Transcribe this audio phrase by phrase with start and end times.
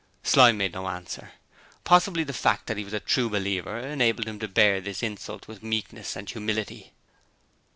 [0.23, 1.33] Slyme made no answer.
[1.83, 5.47] Possibly the fact that he was a true believer enabled him to bear this insult
[5.47, 6.91] with meekness and humility.